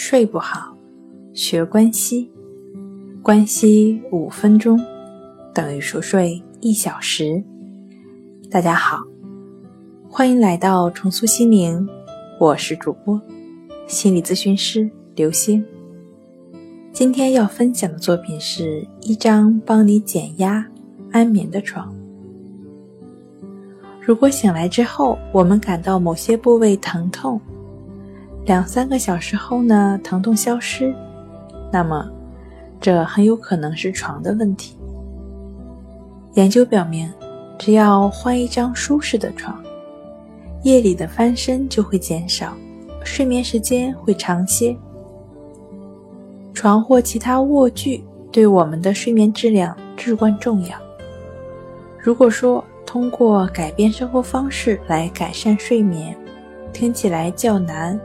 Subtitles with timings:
[0.00, 0.76] 睡不好，
[1.32, 2.30] 学关西，
[3.20, 4.78] 关西五分钟
[5.52, 7.42] 等于熟睡一小时。
[8.48, 9.02] 大家好，
[10.08, 11.84] 欢迎来到重塑心灵，
[12.38, 13.20] 我是主播
[13.88, 15.64] 心理咨询师刘星。
[16.92, 20.64] 今天要分享的作品是一张帮你减压
[21.10, 21.92] 安眠的床。
[24.00, 27.40] 如果醒来之后，我们感到某些部位疼痛，
[28.48, 30.94] 两三个小时后呢，疼痛消失，
[31.70, 32.10] 那么
[32.80, 34.78] 这很有可能是床的问题。
[36.32, 37.12] 研究表明，
[37.58, 39.62] 只要换一张舒适的床，
[40.62, 42.56] 夜里的翻身就会减少，
[43.04, 44.74] 睡眠时间会长些。
[46.54, 50.74] 床或其他卧具对我们的睡眠质量至关重要。
[51.98, 56.16] 如果说通过改变生活方式来改善睡眠，
[56.72, 58.00] 听起来较难。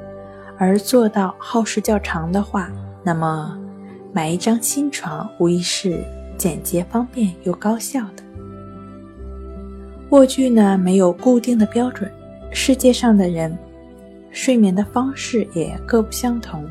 [0.57, 2.71] 而做到耗时较长的话，
[3.03, 3.57] 那么
[4.13, 6.03] 买一张新床无疑是
[6.37, 8.23] 简洁方便又高效的。
[10.09, 12.11] 卧具呢没有固定的标准，
[12.51, 13.57] 世界上的人
[14.31, 16.63] 睡眠的方式也各不相同。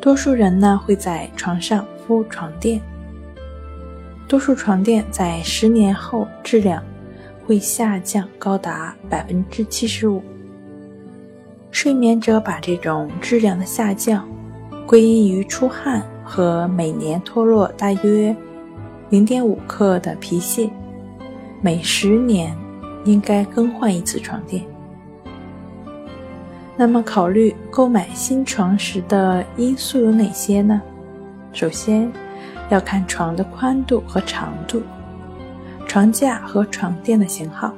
[0.00, 2.80] 多数人呢会在床上敷床垫，
[4.26, 6.82] 多数床垫在十年后质量
[7.44, 10.22] 会下降高达百分之七十五。
[11.76, 14.26] 睡眠者把这种质量的下降
[14.86, 18.34] 归因于出汗和每年脱落大约
[19.10, 20.70] 零点五克的皮屑，
[21.60, 22.56] 每十年
[23.04, 24.64] 应该更换一次床垫。
[26.78, 30.80] 那么，考虑购买新床时的因素有哪些呢？
[31.52, 32.10] 首先，
[32.70, 34.80] 要看床的宽度和长度，
[35.86, 37.70] 床架和床垫的型号，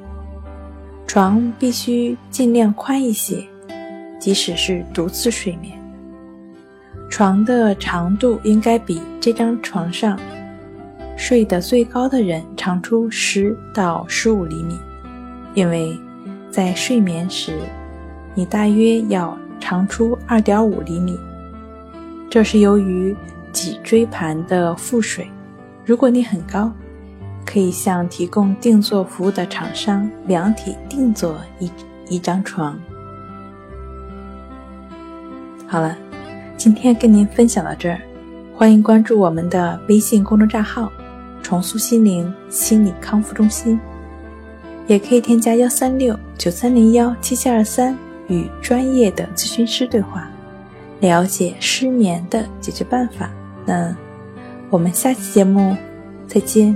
[1.05, 3.45] 床必须尽量宽一些。
[4.19, 5.79] 即使是独自睡眠，
[7.09, 10.19] 床的长度应该比这张床上
[11.17, 14.75] 睡得最高的人长出十到十五厘米，
[15.55, 15.99] 因为
[16.51, 17.53] 在睡眠时，
[18.35, 21.19] 你大约要长出二点五厘米，
[22.29, 23.17] 这是由于
[23.53, 25.29] 脊椎盘的腹水。
[25.85, 26.73] 如果你很高，
[27.47, 31.71] 可以向提供定做服务的厂商量体定做一
[32.09, 32.79] 一张床。
[35.71, 35.95] 好了，
[36.57, 38.01] 今天跟您分享到这儿，
[38.57, 40.91] 欢迎关注我们的微信公众账号
[41.45, 43.79] “重塑心灵心理康复中心”，
[44.89, 47.95] 也可以添加幺三六九三零幺七七二三
[48.29, 50.31] 与专业的咨询师对话，
[51.01, 53.31] 了解失眠的解决办法。
[53.67, 53.95] 那
[54.71, 55.77] 我们下期节目
[56.27, 56.75] 再见。